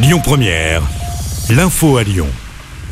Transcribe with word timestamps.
Lyon 0.00 0.20
Première, 0.22 0.82
l'info 1.50 1.96
à 1.96 2.04
Lyon. 2.04 2.28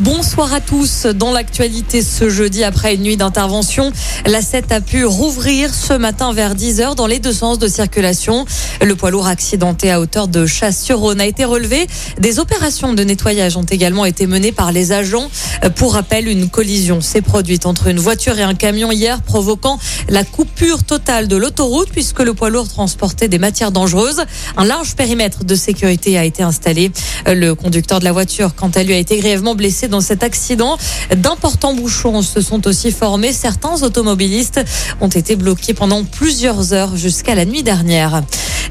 Bonsoir 0.01 0.53
à 0.53 0.61
tous. 0.61 1.07
Dans 1.07 1.33
l'actualité 1.33 2.03
ce 2.03 2.29
jeudi, 2.29 2.65
après 2.65 2.97
une 2.97 3.03
nuit 3.03 3.17
d'intervention, 3.17 3.93
la 4.27 4.43
7 4.43 4.73
a 4.73 4.81
pu 4.81 5.05
rouvrir 5.05 5.73
ce 5.73 5.93
matin 5.93 6.33
vers 6.33 6.55
10h 6.55 6.97
dans 6.97 7.07
les 7.07 7.21
deux 7.21 7.33
sens 7.33 7.59
de 7.59 7.69
circulation. 7.69 8.45
Le 8.83 8.97
poids 8.97 9.11
lourd 9.11 9.29
accidenté 9.29 9.91
à 9.91 10.01
hauteur 10.01 10.27
de 10.27 10.47
Chasse-sur-Rhône 10.47 11.21
a 11.21 11.27
été 11.27 11.45
relevé. 11.45 11.87
Des 12.19 12.41
opérations 12.41 12.93
de 12.93 13.05
nettoyage 13.05 13.57
ont 13.57 13.63
également 13.65 14.05
été 14.05 14.27
menées 14.27 14.51
par 14.51 14.73
les 14.73 14.91
agents. 14.91 15.31
Pour 15.77 15.95
rappel, 15.95 16.27
une 16.27 16.49
collision 16.49 17.01
s'est 17.01 17.21
produite 17.21 17.67
entre 17.67 17.87
une 17.87 17.99
voiture 17.99 18.39
et 18.39 18.43
un 18.43 18.55
camion 18.55 18.91
hier, 18.91 19.23
provoquant 19.23 19.79
la 20.09 20.25
coupure 20.25 20.83
totale 20.83 21.29
de 21.29 21.37
l'autoroute 21.37 21.91
puisque 21.91 22.21
le 22.21 22.35
poids 22.35 22.51
lourd 22.51 22.69
transportait 22.69 23.29
des 23.29 23.39
matières 23.39 23.71
dangereuses. 23.71 24.25
Un 24.57 24.65
large 24.65 24.97
périmètre 24.97 25.45
de 25.45 25.55
sécurité 25.55 26.19
a 26.19 26.25
été 26.25 26.43
installé. 26.43 26.91
Le 27.27 27.55
conducteur 27.55 28.01
de 28.01 28.05
la 28.05 28.13
voiture, 28.13 28.55
quant 28.57 28.71
à 28.75 28.83
lui, 28.83 28.95
a 28.95 28.99
été 28.99 29.19
grièvement 29.19 29.55
blessé 29.55 29.87
dans 29.87 30.01
cet 30.01 30.25
accident. 30.25 30.79
D'importants 31.15 31.75
bouchons 31.75 32.23
se 32.23 32.41
sont 32.41 32.67
aussi 32.67 32.91
formés. 32.91 33.33
Certains 33.33 33.83
automobilistes 34.17 34.65
ont 35.03 35.09
été 35.09 35.37
bloqués 35.37 35.75
pendant 35.75 36.03
plusieurs 36.03 36.73
heures 36.73 36.97
jusqu'à 36.97 37.35
la 37.35 37.45
nuit 37.45 37.63
dernière. 37.63 38.23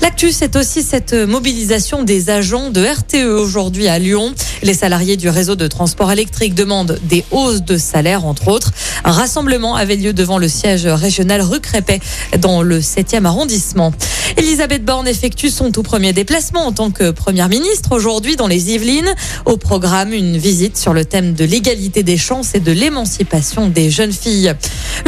L'actu, 0.02 0.32
c'est 0.32 0.56
aussi 0.56 0.82
cette 0.82 1.14
mobilisation 1.14 2.04
des 2.04 2.30
agents 2.32 2.72
de 2.72 2.84
RTE 2.84 3.28
aujourd'hui 3.28 3.88
à 3.88 4.00
Lyon. 4.00 4.34
Les 4.64 4.74
salariés 4.74 5.18
du 5.18 5.30
réseau 5.30 5.56
de 5.56 5.68
transport 5.68 6.12
électrique 6.12 6.56
demandent 6.56 7.00
des 7.04 7.24
hausses 7.32 7.62
de 7.62 7.78
salaire, 7.78 8.26
entre 8.26 8.48
autres. 8.48 8.72
Un 9.04 9.12
rassemblement 9.12 9.76
avait 9.76 9.96
lieu 9.96 10.14
devant 10.14 10.38
le 10.38 10.48
siège 10.48 10.88
régional 10.88 11.42
rue 11.42 11.60
Crépet 11.60 12.00
dans 12.40 12.62
le 12.62 12.80
7e 12.80 13.26
arrondissement. 13.26 13.94
Elisabeth 14.38 14.84
Borne 14.84 15.08
effectue 15.08 15.50
son 15.50 15.72
tout 15.72 15.84
premier 15.84 16.12
déplacement 16.12 16.66
en 16.66 16.72
tant 16.72 16.92
que 16.92 17.12
première 17.12 17.48
ministre 17.48 17.94
aujourd'hui 17.94 18.36
dans 18.36 18.48
les 18.48 18.74
Yvelines. 18.74 19.14
Au 19.46 19.58
programme, 19.58 20.12
une 20.12 20.38
visite 20.38 20.78
sur 20.78 20.94
le 20.94 21.06
thème 21.06 21.34
de 21.34 21.46
l'égalité 21.46 22.04
des 22.04 22.18
chances 22.18 22.54
et 22.54 22.60
de 22.60 22.72
l'émancipation 22.72 23.70
des 23.70 23.90
jeunes 23.90 24.12
filles. 24.12 24.54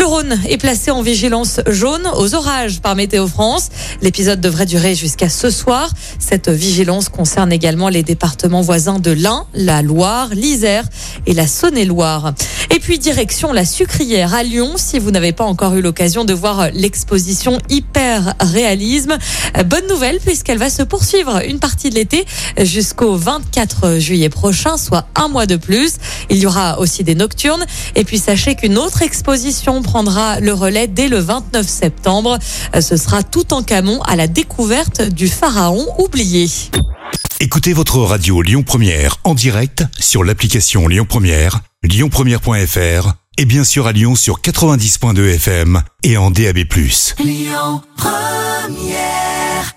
Rhône 0.08 0.39
est 0.47 0.58
placé 0.58 0.89
en 0.89 1.02
vigilance 1.02 1.59
jaune 1.67 2.08
aux 2.16 2.33
orages 2.33 2.80
par 2.80 2.95
Météo 2.95 3.27
France. 3.27 3.67
L'épisode 4.02 4.39
devrait 4.39 4.66
durer 4.66 4.95
jusqu'à 4.95 5.27
ce 5.27 5.50
soir. 5.50 5.89
Cette 6.17 6.47
vigilance 6.50 7.09
concerne 7.09 7.52
également 7.52 7.89
les 7.89 8.03
départements 8.03 8.61
voisins 8.61 9.00
de 9.00 9.11
l'Ain, 9.11 9.45
la 9.53 9.81
Loire, 9.81 10.30
l'Isère 10.31 10.85
et 11.25 11.33
la 11.33 11.45
Saône-et-Loire. 11.45 12.33
Et 12.73 12.80
puis 12.80 13.00
direction 13.00 13.52
la 13.52 13.66
sucrière 13.66 14.33
à 14.33 14.44
Lyon, 14.44 14.73
si 14.78 14.97
vous 14.97 15.11
n'avez 15.11 15.33
pas 15.33 15.44
encore 15.44 15.75
eu 15.75 15.81
l'occasion 15.81 16.23
de 16.23 16.33
voir 16.33 16.69
l'exposition 16.73 17.58
Hyper 17.69 18.33
Réalisme. 18.39 19.17
Bonne 19.66 19.88
nouvelle 19.89 20.19
puisqu'elle 20.19 20.58
va 20.58 20.69
se 20.69 20.83
poursuivre 20.83 21.41
une 21.45 21.59
partie 21.59 21.89
de 21.89 21.95
l'été 21.95 22.25
jusqu'au 22.61 23.16
24 23.17 24.00
juillet 24.00 24.30
prochain, 24.30 24.78
soit 24.78 25.08
un 25.16 25.28
mois 25.28 25.45
de 25.45 25.58
plus. 25.58 25.95
Il 26.30 26.38
y 26.38 26.45
aura 26.45 26.80
aussi 26.80 27.03
des 27.03 27.16
nocturnes. 27.16 27.66
Et 27.95 28.03
puis 28.03 28.17
sachez 28.17 28.56
qu'une 28.56 28.78
autre 28.78 29.02
exposition 29.02 29.81
prendra 29.81 30.39
le 30.39 30.53
relais 30.53 30.88
dès 30.88 31.08
le 31.08 31.19
29 31.19 31.67
septembre. 31.67 32.38
Ce 32.80 32.97
sera 32.97 33.23
tout 33.23 33.53
en 33.53 33.64
camon 33.64 34.02
à 34.03 34.16
la 34.16 34.28
découverte 34.28 35.02
du 35.02 35.28
pharaon 35.28 35.86
oublié. 36.00 36.50
Écoutez 37.39 37.73
votre 37.73 38.00
radio 38.00 38.42
Lyon 38.42 38.64
Première 38.64 39.17
en 39.23 39.36
direct 39.36 39.84
sur 40.00 40.23
l'application 40.23 40.88
Lyon 40.88 41.06
Première, 41.08 41.61
lyonpremière.fr 41.84 43.14
et 43.38 43.45
bien 43.45 43.64
sûr 43.64 43.86
à 43.86 43.91
Lyon 43.91 44.16
sur 44.16 44.41
90.2 44.41 45.36
FM 45.36 45.84
et 46.03 46.17
en 46.17 46.31
DAB+. 46.31 46.58
Lyon 47.19 47.81
Première 47.95 49.77